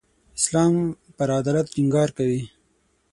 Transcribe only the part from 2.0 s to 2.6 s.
کوي.